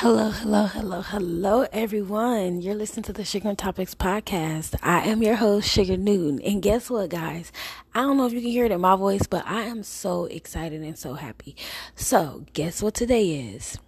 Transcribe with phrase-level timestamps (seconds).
[0.00, 2.60] Hello, hello, hello, hello, everyone.
[2.60, 4.78] You're listening to the Sugar and Topics podcast.
[4.82, 6.38] I am your host, Sugar Newton.
[6.42, 7.50] And guess what, guys?
[7.94, 10.26] I don't know if you can hear it in my voice, but I am so
[10.26, 11.56] excited and so happy.
[11.94, 13.78] So, guess what today is?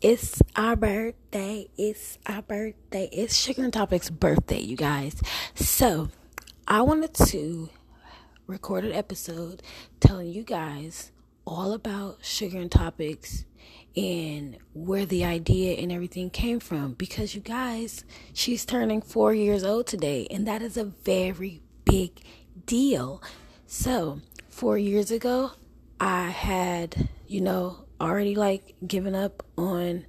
[0.00, 1.68] It's our birthday.
[1.78, 3.08] It's our birthday.
[3.12, 5.22] It's Sugar and Topics' birthday, you guys.
[5.54, 6.08] So,
[6.66, 7.70] I wanted to
[8.48, 9.62] record an episode
[10.00, 11.12] telling you guys
[11.46, 13.44] all about Sugar and Topics
[13.96, 16.92] and where the idea and everything came from.
[16.92, 22.20] Because you guys she's turning 4 years old today and that is a very big
[22.66, 23.22] deal.
[23.66, 25.52] So 4 years ago
[26.00, 30.04] i had you know already like given up on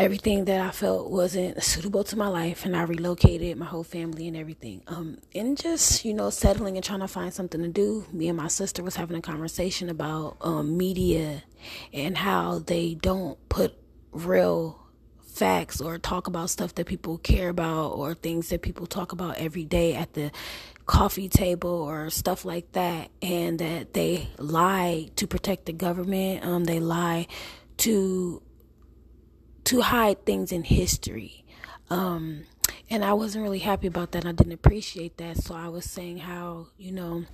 [0.00, 4.26] everything that I felt wasn't suitable to my life, and I relocated my whole family
[4.28, 4.82] and everything.
[4.86, 8.06] Um, and just you know, settling and trying to find something to do.
[8.12, 11.42] Me and my sister was having a conversation about um, media
[11.92, 13.74] and how they don't put
[14.12, 14.80] real
[15.20, 19.36] facts or talk about stuff that people care about or things that people talk about
[19.38, 20.30] every day at the
[20.86, 26.64] coffee table or stuff like that and that they lie to protect the government um
[26.64, 27.28] they lie
[27.76, 28.42] to
[29.70, 31.44] to hide things in history.
[31.90, 32.42] Um,
[32.90, 34.26] and I wasn't really happy about that.
[34.26, 35.36] I didn't appreciate that.
[35.36, 37.24] So I was saying how, you know,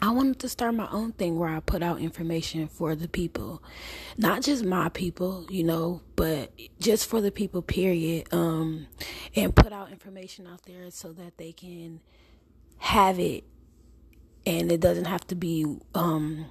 [0.00, 3.64] I wanted to start my own thing where I put out information for the people.
[4.16, 8.32] Not just my people, you know, but just for the people, period.
[8.32, 8.86] Um,
[9.34, 11.98] and put out information out there so that they can
[12.78, 13.42] have it
[14.46, 16.46] and it doesn't have to be um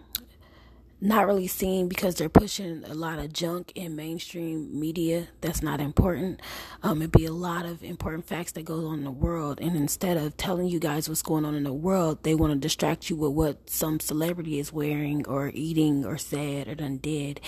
[1.01, 5.81] not really seen because they're pushing a lot of junk in mainstream media that's not
[5.81, 6.39] important.
[6.83, 9.75] Um, it'd be a lot of important facts that goes on in the world, and
[9.75, 13.09] instead of telling you guys what's going on in the world, they want to distract
[13.09, 17.41] you with what some celebrity is wearing or eating or said or done did.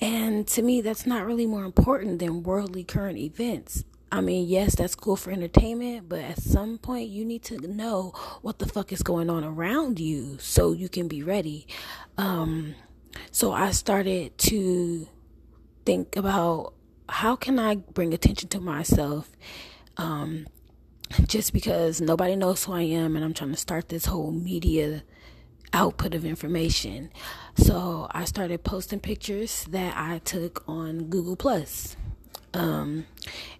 [0.00, 3.84] And to me, that's not really more important than worldly current events.
[4.10, 8.12] I mean, yes, that's cool for entertainment, but at some point you need to know
[8.40, 11.66] what the fuck is going on around you so you can be ready.
[12.16, 12.76] Um,
[13.30, 15.08] so I started to
[15.84, 16.74] think about
[17.08, 19.30] how can I bring attention to myself
[19.96, 20.46] um,
[21.26, 25.02] just because nobody knows who I am and I'm trying to start this whole media
[25.72, 27.10] output of information.
[27.56, 31.96] So I started posting pictures that I took on Google Plus.
[32.54, 33.04] Um,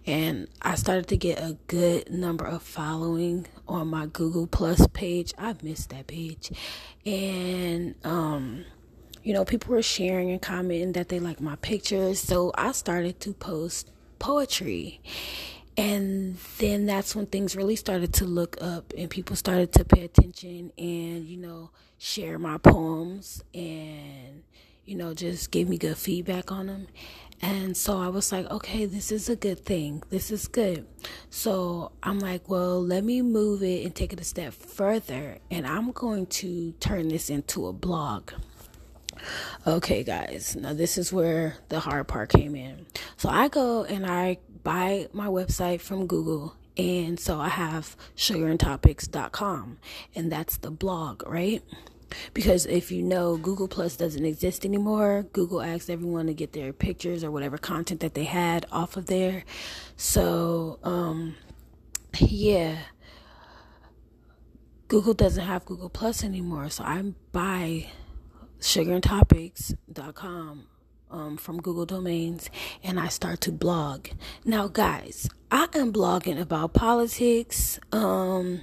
[0.07, 5.33] and I started to get a good number of following on my Google Plus page.
[5.37, 6.51] I've missed that page.
[7.05, 8.65] And um
[9.27, 12.17] you know, people were sharing and commenting that they like my pictures.
[12.17, 15.01] So I started to post poetry.
[15.75, 20.05] And then that's when things really started to look up and people started to pay
[20.05, 24.43] attention and, you know, share my poems and,
[24.85, 26.87] you know, just give me good feedback on them.
[27.41, 30.03] And so I was like, okay, this is a good thing.
[30.09, 30.87] This is good.
[31.29, 35.39] So I'm like, well, let me move it and take it a step further.
[35.51, 38.31] And I'm going to turn this into a blog.
[39.65, 42.85] Okay, guys, now this is where the hard part came in.
[43.17, 46.55] So I go and I buy my website from Google.
[46.77, 49.79] And so I have sugarandtopics.com,
[50.13, 51.63] and that's the blog, right?
[52.33, 56.73] Because if you know Google Plus doesn't exist anymore, Google asked everyone to get their
[56.73, 59.43] pictures or whatever content that they had off of there.
[59.95, 61.35] So, um,
[62.19, 62.77] yeah.
[64.87, 67.01] Google doesn't have Google Plus anymore, so I
[67.31, 67.87] buy
[68.59, 70.67] sugarandtopics.com
[71.09, 72.49] um, from Google domains
[72.83, 74.09] and I start to blog.
[74.45, 77.79] Now, guys, I am blogging about politics.
[77.91, 78.61] Um,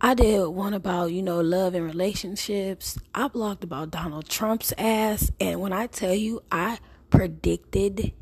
[0.00, 2.98] I did one about, you know, love and relationships.
[3.14, 5.30] I blogged about Donald Trump's ass.
[5.38, 6.78] And when I tell you, I
[7.10, 8.12] predicted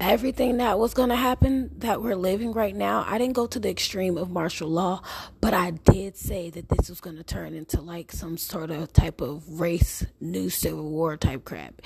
[0.00, 3.04] everything that was going to happen that we're living right now.
[3.06, 5.02] I didn't go to the extreme of martial law,
[5.40, 8.92] but I did say that this was going to turn into like some sort of
[8.92, 11.82] type of race, new civil war type crap.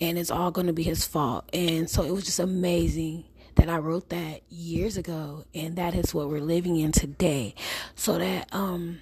[0.00, 1.48] And it's all going to be his fault.
[1.52, 3.24] And so it was just amazing
[3.56, 7.54] that I wrote that years ago and that is what we're living in today.
[7.96, 9.00] So that um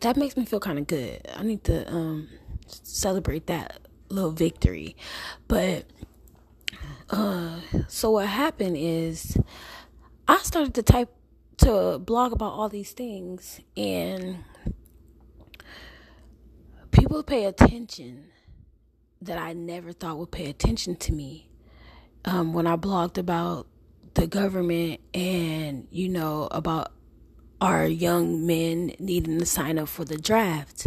[0.00, 1.26] that makes me feel kind of good.
[1.34, 2.28] I need to um
[2.66, 3.78] celebrate that
[4.08, 4.96] little victory.
[5.48, 5.86] But
[7.10, 9.36] uh, so what happened is
[10.28, 11.10] I started to type
[11.58, 14.44] to blog about all these things and
[16.90, 18.28] people pay attention
[19.22, 21.50] that I never thought would pay attention to me.
[22.24, 23.66] Um, when I blogged about
[24.14, 26.92] the government and, you know, about
[27.60, 30.86] our young men needing to sign up for the draft.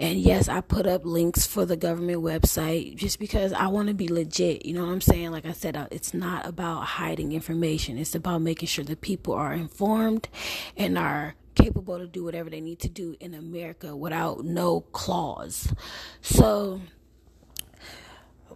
[0.00, 3.94] And yes, I put up links for the government website just because I want to
[3.94, 4.64] be legit.
[4.64, 5.30] You know what I'm saying?
[5.30, 7.98] Like I said, uh, it's not about hiding information.
[7.98, 10.30] It's about making sure that people are informed
[10.74, 15.70] and are capable to do whatever they need to do in America without no clause.
[16.22, 16.80] So,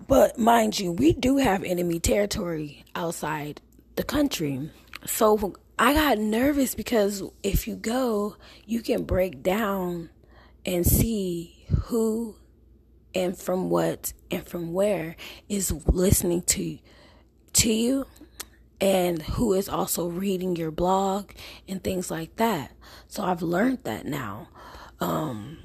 [0.08, 3.60] but mind you, we do have enemy territory outside
[3.96, 4.70] the country.
[5.04, 10.08] So I got nervous because if you go, you can break down
[10.64, 12.36] and see who
[13.14, 15.16] and from what and from where
[15.48, 16.78] is listening to
[17.52, 18.06] to you
[18.80, 21.30] and who is also reading your blog
[21.68, 22.72] and things like that.
[23.06, 24.48] So I've learned that now.
[25.00, 25.58] Um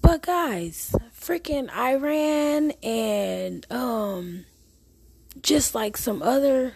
[0.00, 4.44] but guys, freaking Iran and um
[5.42, 6.74] just like some other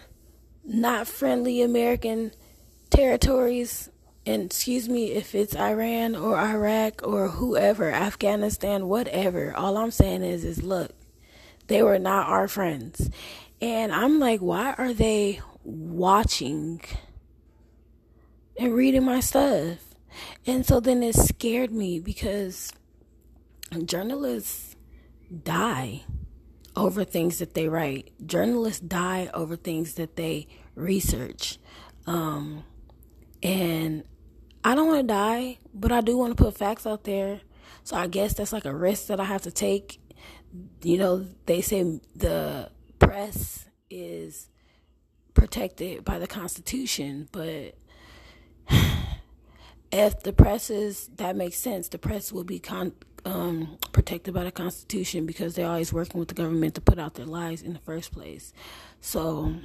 [0.65, 2.31] not friendly American
[2.89, 3.89] territories
[4.25, 9.53] and excuse me if it's Iran or Iraq or whoever, Afghanistan, whatever.
[9.55, 10.91] All I'm saying is is look,
[11.67, 13.09] they were not our friends.
[13.61, 16.81] And I'm like, why are they watching
[18.57, 19.79] and reading my stuff?
[20.45, 22.71] And so then it scared me because
[23.85, 24.75] journalists
[25.43, 26.03] die
[26.75, 28.11] over things that they write.
[28.25, 31.57] Journalists die over things that they research.
[32.05, 32.63] Um,
[33.41, 34.03] and
[34.63, 37.41] I don't want to die, but I do want to put facts out there.
[37.83, 39.99] So I guess that's like a risk that I have to take.
[40.81, 42.69] You know, they say the
[42.99, 44.49] press is
[45.33, 47.75] protected by the Constitution, but
[49.91, 51.89] if the press is, that makes sense.
[51.89, 52.93] The press will be con-
[53.25, 57.15] um, protected by the Constitution because they're always working with the government to put out
[57.15, 58.53] their lies in the first place.
[59.01, 59.55] So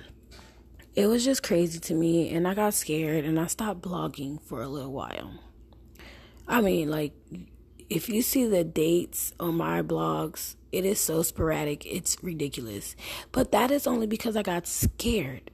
[0.98, 4.62] it was just crazy to me and I got scared and I stopped blogging for
[4.62, 5.30] a little while.
[6.48, 7.12] I mean, like
[7.88, 12.96] if you see the dates on my blogs, it is so sporadic, it's ridiculous.
[13.30, 15.52] But that is only because I got scared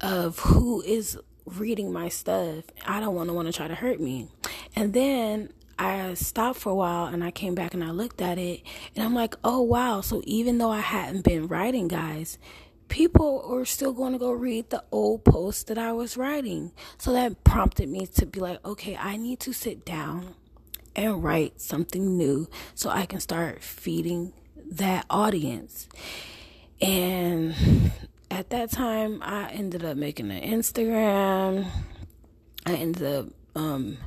[0.00, 1.16] of who is
[1.46, 2.64] reading my stuff.
[2.84, 4.32] I don't want to want to try to hurt me.
[4.74, 8.38] And then I stopped for a while and I came back and I looked at
[8.38, 8.62] it
[8.96, 12.36] and I'm like, "Oh wow, so even though I hadn't been writing, guys,
[12.88, 16.72] people are still going to go read the old post that I was writing.
[16.98, 20.34] So that prompted me to be like, okay, I need to sit down
[20.96, 24.32] and write something new so I can start feeding
[24.72, 25.88] that audience.
[26.80, 27.92] And
[28.30, 31.66] at that time, I ended up making an Instagram.
[32.66, 33.98] I ended up um,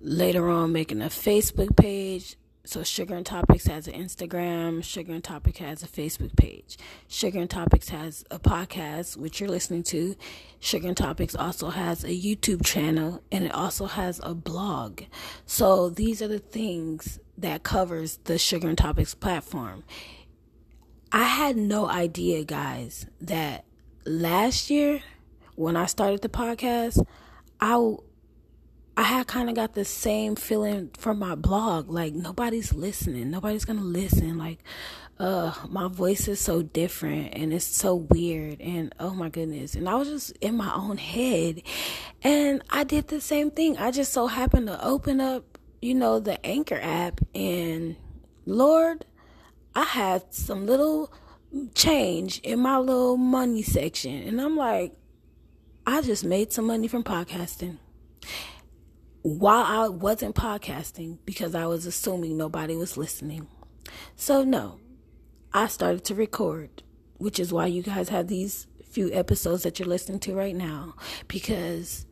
[0.00, 2.36] later on making a Facebook page
[2.66, 4.82] so Sugar and Topics has an Instagram.
[4.82, 6.76] Sugar and Topics has a Facebook page.
[7.06, 10.16] Sugar and Topics has a podcast, which you're listening to.
[10.58, 15.02] Sugar and Topics also has a YouTube channel, and it also has a blog.
[15.46, 19.84] So these are the things that covers the Sugar and Topics platform.
[21.12, 23.64] I had no idea, guys, that
[24.04, 25.02] last year
[25.54, 27.06] when I started the podcast,
[27.60, 27.94] I
[28.98, 31.90] I had kind of got the same feeling from my blog.
[31.90, 33.30] Like nobody's listening.
[33.30, 34.38] Nobody's gonna listen.
[34.38, 34.60] Like,
[35.18, 38.60] uh, my voice is so different and it's so weird.
[38.60, 39.74] And oh my goodness.
[39.74, 41.62] And I was just in my own head.
[42.22, 43.76] And I did the same thing.
[43.76, 47.96] I just so happened to open up, you know, the Anchor app and
[48.46, 49.04] Lord,
[49.74, 51.12] I had some little
[51.74, 54.22] change in my little money section.
[54.22, 54.94] And I'm like,
[55.86, 57.76] I just made some money from podcasting
[59.26, 63.48] while I wasn't podcasting because I was assuming nobody was listening.
[64.14, 64.78] So, no,
[65.52, 66.84] I started to record,
[67.16, 70.94] which is why you guys have these few episodes that you're listening to right now
[71.26, 72.06] because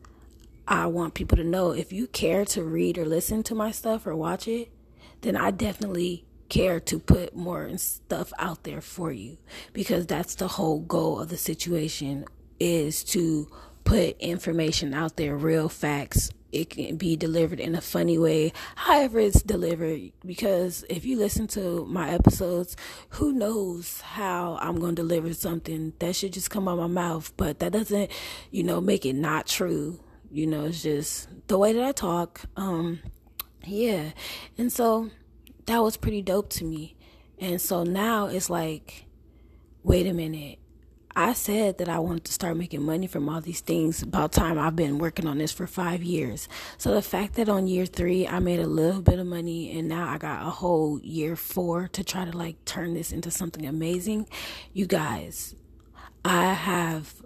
[0.67, 4.05] I want people to know if you care to read or listen to my stuff
[4.05, 4.73] or watch it,
[5.21, 9.37] then I definitely care to put more stuff out there for you
[9.71, 12.25] because that's the whole goal of the situation
[12.59, 13.47] is to
[13.85, 19.19] put information out there, real facts it can be delivered in a funny way, however
[19.19, 20.11] it's delivered.
[20.25, 22.75] Because if you listen to my episodes,
[23.09, 27.33] who knows how I'm going to deliver something that should just come out my mouth,
[27.37, 28.11] but that doesn't,
[28.51, 29.99] you know, make it not true.
[30.31, 32.41] You know, it's just the way that I talk.
[32.55, 32.99] Um,
[33.65, 34.11] yeah.
[34.57, 35.09] And so
[35.65, 36.95] that was pretty dope to me.
[37.39, 39.05] And so now it's like,
[39.83, 40.59] wait a minute
[41.17, 44.59] I said that I wanted to start making money from all these things about time
[44.59, 46.49] I've been working on this for five years.
[46.77, 49.87] So the fact that on year three I made a little bit of money and
[49.87, 53.65] now I got a whole year four to try to like turn this into something
[53.65, 54.27] amazing.
[54.73, 55.55] You guys,
[56.25, 57.23] I have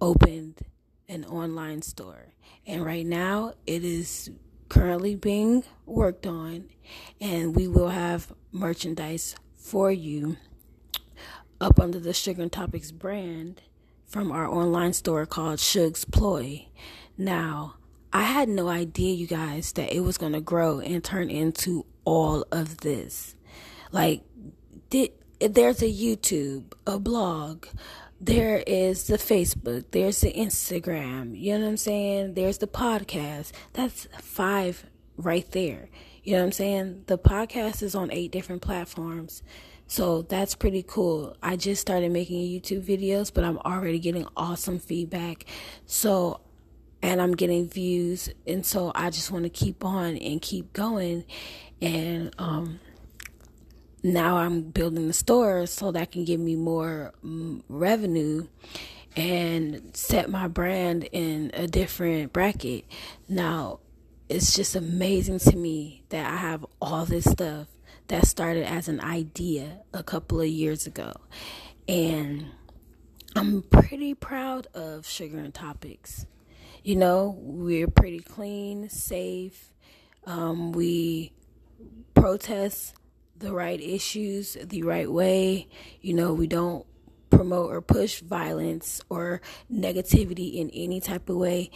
[0.00, 0.60] opened
[1.06, 2.32] an online store
[2.66, 4.30] and right now it is
[4.70, 6.70] currently being worked on,
[7.20, 10.36] and we will have merchandise for you
[11.60, 13.62] up under the Sugar and Topics brand
[14.06, 16.66] from our online store called Shug's Ploy.
[17.16, 17.74] Now,
[18.12, 21.86] I had no idea, you guys, that it was going to grow and turn into
[22.04, 23.36] all of this.
[23.92, 24.22] Like,
[24.88, 27.66] did, there's a YouTube, a blog,
[28.20, 32.34] there is the Facebook, there's the Instagram, you know what I'm saying?
[32.34, 33.52] There's the podcast.
[33.74, 34.84] That's five
[35.16, 35.88] right there.
[36.22, 37.04] You know what I'm saying?
[37.06, 39.42] The podcast is on eight different platforms.
[39.90, 41.36] So that's pretty cool.
[41.42, 45.46] I just started making YouTube videos, but I'm already getting awesome feedback.
[45.84, 46.42] So,
[47.02, 48.30] and I'm getting views.
[48.46, 51.24] And so I just want to keep on and keep going.
[51.82, 52.78] And, um,
[54.04, 58.46] now I'm building the store so that can give me more mm, revenue
[59.16, 62.84] and set my brand in a different bracket.
[63.28, 63.80] Now,
[64.28, 67.66] it's just amazing to me that I have all this stuff
[68.10, 71.12] that started as an idea a couple of years ago.
[71.86, 72.46] And
[73.36, 76.26] I'm pretty proud of Sugar and Topics.
[76.82, 79.72] You know, we're pretty clean, safe.
[80.26, 81.32] Um, we
[82.14, 82.94] protest
[83.36, 85.68] the right issues the right way.
[86.00, 86.84] You know, we don't
[87.30, 89.40] promote or push violence or
[89.72, 91.70] negativity in any type of way.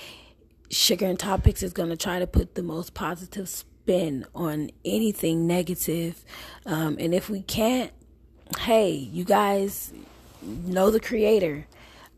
[0.69, 3.49] Sugar and Topics is going to try to put the most positive
[3.85, 6.25] spin on anything negative.
[6.65, 7.93] Um, and if we can't,
[8.61, 9.93] hey, you guys
[10.43, 11.67] know the creator.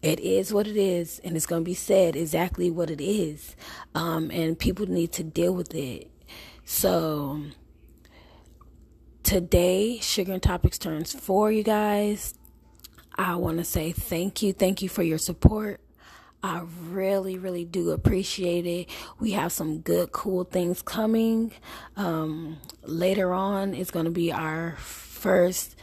[0.00, 3.56] It is what it is, and it's going to be said exactly what it is.
[3.96, 6.08] Um, and people need to deal with it.
[6.64, 7.42] So,
[9.24, 12.34] today, Sugar and Topics turns four, you guys.
[13.16, 14.52] I want to say thank you.
[14.52, 15.80] Thank you for your support.
[16.46, 18.88] I really, really do appreciate it.
[19.18, 21.50] We have some good, cool things coming.
[21.96, 25.74] Um, later on, it's going to be our first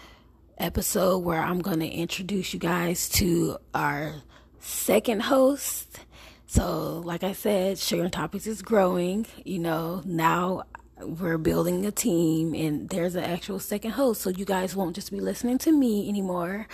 [0.57, 4.13] episode where I'm going to introduce you guys to our
[4.61, 5.99] second host.
[6.47, 9.25] So, like I said, Sugar and Topics is growing.
[9.43, 10.63] You know, now
[11.01, 14.21] we're building a team and there's an actual second host.
[14.21, 16.67] So, you guys won't just be listening to me anymore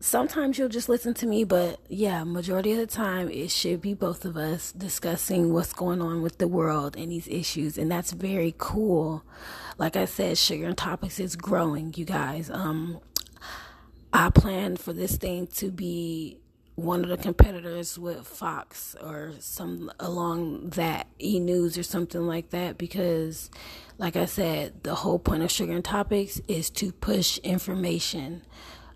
[0.00, 3.94] sometimes you'll just listen to me, but yeah, majority of the time it should be
[3.94, 8.12] both of us discussing what's going on with the world and these issues, and that's
[8.12, 9.22] very cool.
[9.78, 12.50] Like I said, Sugar and Topics is growing, you guys.
[12.50, 13.00] Um,
[14.12, 16.38] I plan for this thing to be
[16.74, 22.50] one of the competitors with Fox or some along that E News or something like
[22.50, 23.50] that because
[23.98, 28.42] like I said, the whole point of Sugar and Topics is to push information.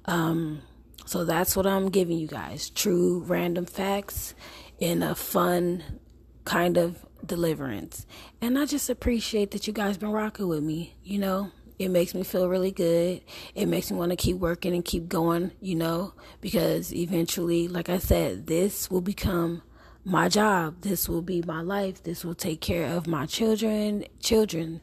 [0.06, 0.62] Um,
[1.04, 4.34] so that's what I'm giving you guys true random facts
[4.78, 5.82] in a fun
[6.44, 8.06] kind of deliverance.
[8.40, 11.50] And I just appreciate that you guys been rocking with me, you know.
[11.76, 13.20] It makes me feel really good.
[13.54, 17.88] It makes me want to keep working and keep going, you know, because eventually, like
[17.88, 19.62] I said, this will become
[20.04, 20.82] my job.
[20.82, 22.04] This will be my life.
[22.04, 24.80] This will take care of my children, children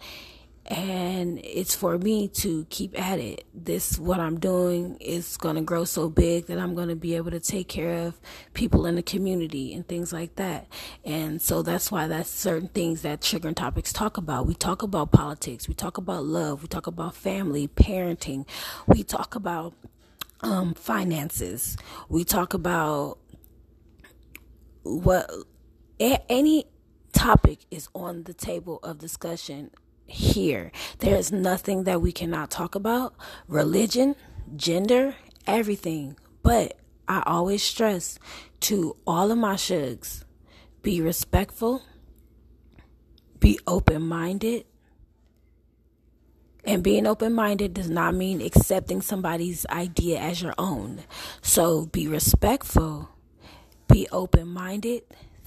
[0.71, 3.43] and it's for me to keep at it.
[3.53, 7.15] This what I'm doing is going to grow so big that I'm going to be
[7.17, 8.17] able to take care of
[8.53, 10.67] people in the community and things like that.
[11.03, 14.47] And so that's why that's certain things that and Topics talk about.
[14.47, 18.47] We talk about politics, we talk about love, we talk about family, parenting,
[18.87, 19.73] we talk about
[20.39, 21.75] um, finances,
[22.07, 23.17] we talk about
[24.83, 25.29] what
[25.99, 26.65] any
[27.11, 29.69] topic is on the table of discussion
[30.11, 30.71] here.
[30.99, 33.15] There is nothing that we cannot talk about
[33.47, 34.15] religion,
[34.55, 35.15] gender,
[35.47, 36.17] everything.
[36.43, 36.77] But
[37.07, 38.19] I always stress
[38.61, 40.23] to all of my shugs
[40.81, 41.83] be respectful,
[43.39, 44.65] be open minded.
[46.63, 51.03] And being open minded does not mean accepting somebody's idea as your own.
[51.41, 53.09] So be respectful,
[53.87, 55.03] be open minded,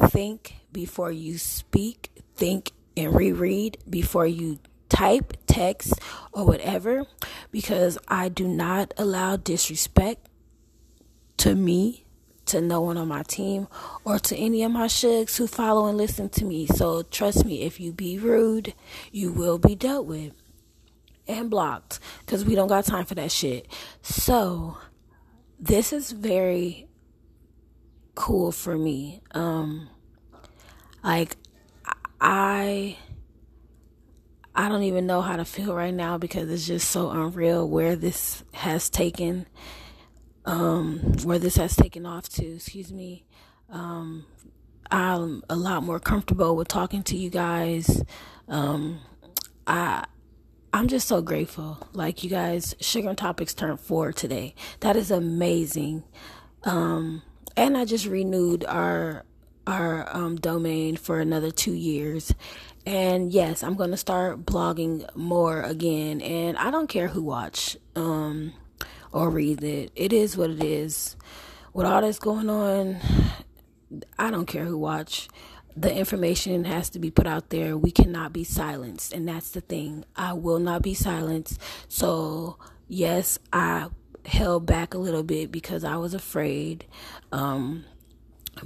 [0.09, 4.59] think before you speak, think and reread before you
[4.89, 5.95] type, text,
[6.33, 7.05] or whatever
[7.51, 10.29] because I do not allow disrespect
[11.39, 12.05] to me,
[12.47, 13.67] to no one on my team,
[14.05, 16.67] or to any of my shugs who follow and listen to me.
[16.67, 18.75] So trust me, if you be rude,
[19.11, 20.33] you will be dealt with
[21.27, 23.67] and blocked because we don't got time for that shit.
[24.03, 24.77] So
[25.59, 26.87] this is very
[28.15, 29.23] cool for me.
[29.33, 29.89] Um,
[31.03, 31.37] like
[32.21, 32.97] I
[34.55, 37.97] I don't even know how to feel right now because it's just so unreal where
[37.97, 39.47] this has taken
[40.45, 43.25] um where this has taken off to, excuse me.
[43.71, 44.27] Um
[44.91, 48.03] I'm a lot more comfortable with talking to you guys.
[48.49, 49.01] Um,
[49.67, 50.05] I
[50.73, 51.89] I'm just so grateful.
[51.93, 54.55] Like you guys, Sugar and Topics turned four today.
[54.81, 56.05] That is amazing.
[56.65, 57.23] Um,
[57.57, 59.25] and I just renewed our
[59.67, 62.35] our um, domain for another two years.
[62.87, 66.21] And yes, I'm gonna start blogging more again.
[66.21, 68.53] And I don't care who watch um,
[69.13, 69.91] or read it.
[69.97, 71.17] It is what it is.
[71.73, 72.99] With all that's going on,
[74.19, 75.29] I don't care who watch.
[75.77, 77.77] The information has to be put out there.
[77.77, 80.05] We cannot be silenced, and that's the thing.
[80.15, 81.61] I will not be silenced.
[81.89, 83.89] So yes, I
[84.25, 86.87] held back a little bit because I was afraid.
[87.33, 87.85] Um,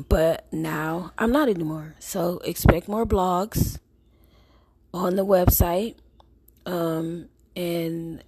[0.08, 1.94] but now I'm not anymore.
[1.98, 3.78] So expect more blogs
[4.94, 5.96] on the website
[6.66, 8.22] um, and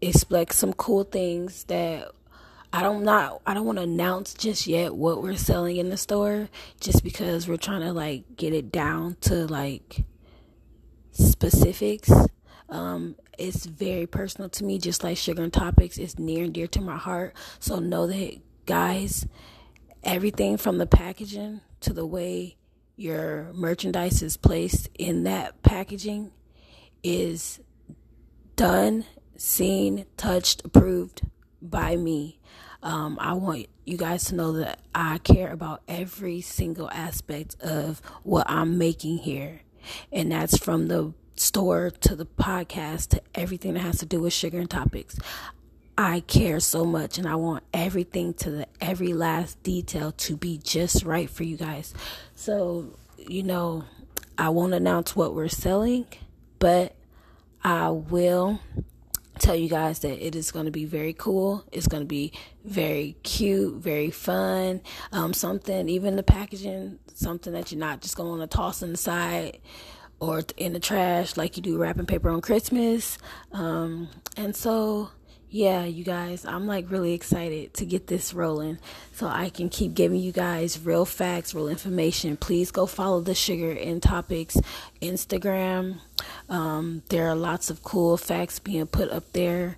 [0.00, 2.10] expect some cool things that
[2.72, 5.96] I don't not I don't want to announce just yet what we're selling in the
[5.96, 6.48] store
[6.80, 10.04] just because we're trying to like get it down to like
[11.12, 12.10] specifics.
[12.68, 15.98] Um, it's very personal to me, just like Sugar and Topics.
[15.98, 17.34] It's near and dear to my heart.
[17.58, 19.26] So know that, guys,
[20.06, 22.56] everything from the packaging to the way
[22.96, 26.30] your merchandise is placed in that packaging
[27.02, 27.60] is
[28.54, 29.04] done,
[29.36, 31.22] seen, touched, approved
[31.60, 32.38] by me.
[32.82, 38.00] Um, I want you guys to know that I care about every single aspect of
[38.22, 39.60] what I'm making here.
[40.12, 44.32] And that's from the store to the podcast to everything that has to do with
[44.32, 45.18] sugar and topics.
[45.98, 50.58] I care so much and I want everything to the every last detail to be
[50.58, 51.94] just right for you guys.
[52.34, 53.84] So, you know,
[54.36, 56.06] I won't announce what we're selling,
[56.58, 56.94] but
[57.64, 58.60] I will
[59.38, 61.64] tell you guys that it is going to be very cool.
[61.72, 62.32] It's going to be
[62.64, 64.82] very cute, very fun.
[65.12, 68.98] Um, something, even the packaging, something that you're not just going to toss in the
[68.98, 69.60] side
[70.20, 73.18] or in the trash like you do wrapping paper on Christmas.
[73.52, 75.10] Um, and so,
[75.48, 78.78] yeah, you guys, I'm like really excited to get this rolling
[79.12, 82.36] so I can keep giving you guys real facts, real information.
[82.36, 84.56] Please go follow the Sugar and Topics
[85.00, 86.00] Instagram.
[86.48, 89.76] Um, there are lots of cool facts being put up there.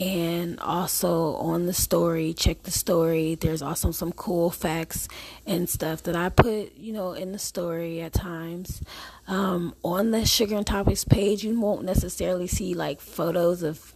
[0.00, 3.34] And also on the story, check the story.
[3.34, 5.08] There's also some cool facts
[5.44, 8.80] and stuff that I put, you know, in the story at times.
[9.26, 13.92] Um, on the Sugar and Topics page, you won't necessarily see like photos of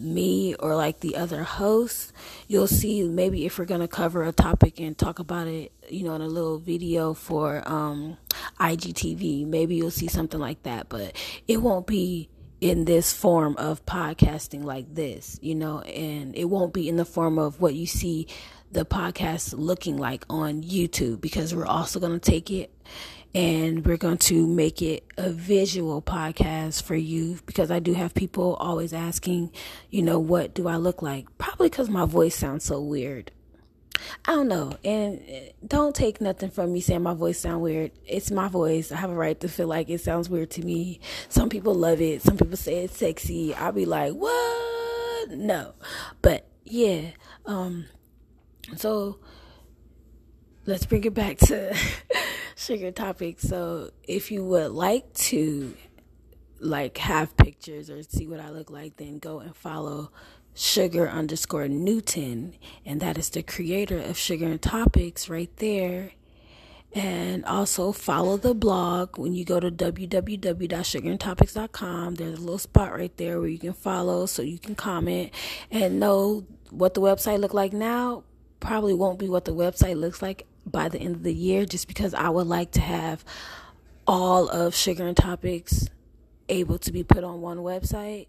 [0.00, 2.12] me or like the other hosts,
[2.48, 6.14] you'll see maybe if we're gonna cover a topic and talk about it, you know,
[6.14, 8.16] in a little video for um,
[8.58, 11.14] IGTV, maybe you'll see something like that, but
[11.46, 12.28] it won't be
[12.60, 17.04] in this form of podcasting like this, you know, and it won't be in the
[17.04, 18.26] form of what you see
[18.72, 22.72] the podcast looking like on YouTube because we're also going to take it
[23.34, 28.14] and we're going to make it a visual podcast for you because I do have
[28.14, 29.52] people always asking,
[29.90, 31.26] you know, what do I look like?
[31.38, 33.30] Probably because my voice sounds so weird.
[34.24, 35.20] I don't know, and
[35.66, 37.92] don't take nothing from me saying my voice sound weird.
[38.06, 38.90] It's my voice.
[38.90, 41.00] I have a right to feel like it sounds weird to me.
[41.28, 42.22] Some people love it.
[42.22, 43.54] Some people say it's sexy.
[43.54, 45.30] I'll be like, what?
[45.32, 45.74] No,
[46.22, 47.10] but yeah.
[47.44, 47.86] Um,
[48.76, 49.18] so
[50.70, 51.76] let's bring it back to
[52.56, 53.42] sugar topics.
[53.42, 55.74] So if you would like to
[56.60, 60.12] like have pictures or see what I look like, then go and follow
[60.54, 62.54] sugar underscore Newton,
[62.86, 66.12] and that is the creator of Sugar and Topics right there.
[66.92, 72.14] And also follow the blog when you go to www.sugarandtopics.com.
[72.16, 75.30] There's a little spot right there where you can follow so you can comment
[75.70, 78.24] and know what the website look like now
[78.58, 81.88] probably won't be what the website looks like by the end of the year just
[81.88, 83.24] because I would like to have
[84.06, 85.88] all of Sugar and Topics
[86.48, 88.26] able to be put on one website.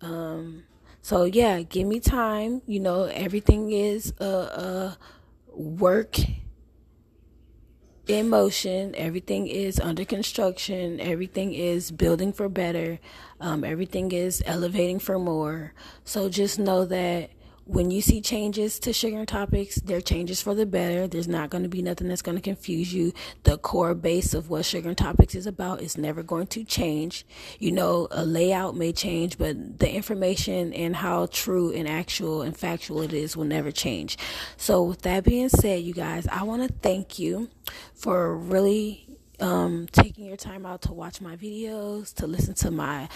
[0.00, 0.64] Um,
[1.00, 2.62] so yeah, give me time.
[2.66, 4.98] You know, everything is a, a
[5.52, 6.18] work
[8.06, 8.94] in motion.
[8.96, 11.00] Everything is under construction.
[11.00, 12.98] Everything is building for better.
[13.40, 15.74] Um, everything is elevating for more.
[16.04, 17.30] So just know that
[17.72, 21.06] when you see changes to sugar topics, they're changes for the better.
[21.06, 23.14] There's not going to be nothing that's going to confuse you.
[23.44, 27.24] The core base of what sugar topics is about is never going to change.
[27.58, 32.54] You know, a layout may change, but the information and how true and actual and
[32.54, 34.18] factual it is will never change.
[34.58, 37.48] So, with that being said, you guys, I want to thank you
[37.94, 39.06] for really
[39.40, 43.08] um, taking your time out to watch my videos, to listen to my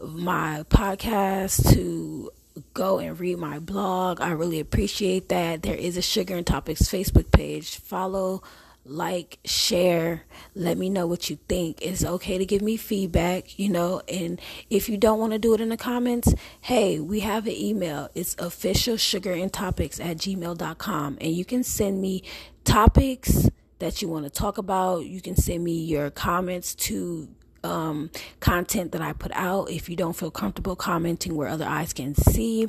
[0.00, 2.30] my podcast, to
[2.74, 4.20] go and read my blog.
[4.20, 5.62] I really appreciate that.
[5.62, 7.78] There is a Sugar and Topics Facebook page.
[7.78, 8.42] Follow,
[8.84, 10.22] like, share,
[10.54, 11.80] let me know what you think.
[11.82, 14.40] It's okay to give me feedback, you know, and
[14.70, 18.08] if you don't want to do it in the comments, hey, we have an email.
[18.14, 21.18] It's official sugar and topics at gmail.com.
[21.20, 22.22] And you can send me
[22.64, 25.04] topics that you want to talk about.
[25.04, 27.28] You can send me your comments to
[27.64, 29.70] um, content that I put out.
[29.70, 32.68] If you don't feel comfortable commenting where other eyes can see,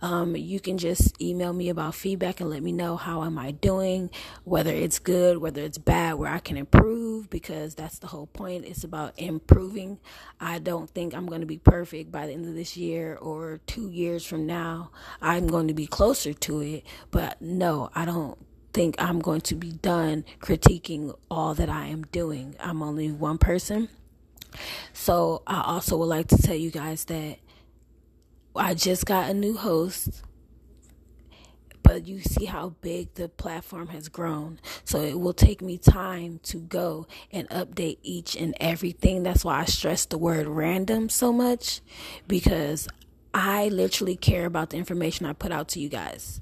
[0.00, 3.50] um, you can just email me about feedback and let me know how am I
[3.50, 4.10] doing,
[4.44, 8.64] whether it's good, whether it's bad, where I can improve, because that's the whole point.
[8.64, 9.98] It's about improving.
[10.40, 13.60] I don't think I'm going to be perfect by the end of this year or
[13.66, 14.90] two years from now.
[15.20, 18.38] I'm going to be closer to it, but no, I don't
[18.72, 22.54] think I'm going to be done critiquing all that I am doing.
[22.60, 23.88] I'm only one person.
[24.92, 27.38] So I also would like to tell you guys that
[28.54, 30.22] I just got a new host,
[31.82, 34.58] but you see how big the platform has grown.
[34.84, 39.22] So it will take me time to go and update each and everything.
[39.22, 41.80] That's why I stress the word random so much
[42.26, 42.88] because
[43.32, 46.40] I literally care about the information I put out to you guys.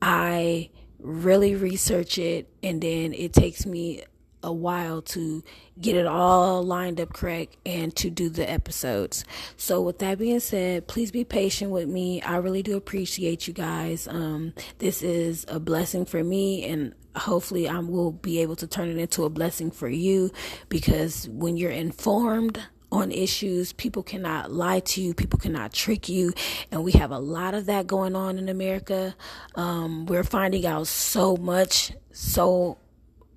[0.00, 4.04] I really research it and then it takes me
[4.42, 5.42] a while to
[5.80, 9.24] get it all lined up correct and to do the episodes.
[9.56, 12.22] So with that being said, please be patient with me.
[12.22, 14.08] I really do appreciate you guys.
[14.08, 18.88] Um, this is a blessing for me and hopefully I will be able to turn
[18.88, 20.30] it into a blessing for you
[20.68, 23.72] because when you're informed on issues.
[23.72, 25.14] People cannot lie to you.
[25.14, 26.32] People cannot trick you.
[26.70, 29.14] And we have a lot of that going on in America.
[29.54, 32.78] Um, we're finding out so much, so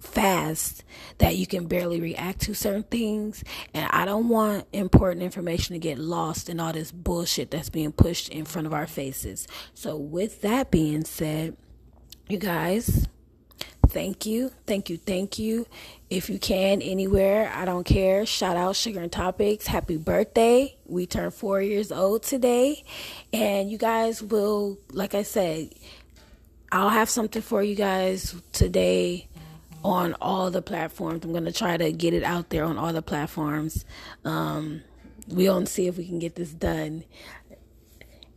[0.02, 0.84] fast
[1.20, 3.44] that you can barely react to certain things.
[3.74, 7.92] And I don't want important information to get lost in all this bullshit that's being
[7.92, 9.48] pushed in front of our faces.
[9.74, 11.56] So, with that being said,
[12.28, 13.08] you guys,
[13.88, 15.68] thank you, thank you, thank you.
[16.10, 18.26] If you can, anywhere, I don't care.
[18.26, 19.68] Shout out Sugar and Topics.
[19.68, 20.76] Happy birthday.
[20.86, 22.84] We turned four years old today.
[23.32, 25.74] And you guys will, like I said,
[26.72, 29.28] I'll have something for you guys today
[29.84, 31.24] on all the platforms.
[31.24, 33.86] I'm going to try to get it out there on all the platforms.
[34.24, 34.82] Um,
[35.28, 37.04] we'll see if we can get this done.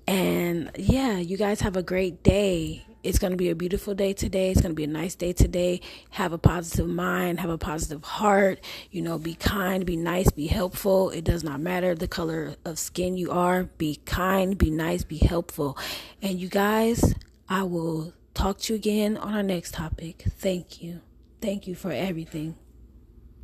[0.06, 2.84] And yeah, you guys have a great day.
[3.02, 4.50] It's going to be a beautiful day today.
[4.50, 5.82] It's going to be a nice day today.
[6.10, 8.60] Have a positive mind, have a positive heart.
[8.90, 11.10] You know, be kind, be nice, be helpful.
[11.10, 13.64] It does not matter the color of skin you are.
[13.64, 15.76] Be kind, be nice, be helpful.
[16.22, 17.14] And you guys,
[17.48, 20.24] I will talk to you again on our next topic.
[20.38, 21.00] Thank you.
[21.44, 22.63] Thank you for everything.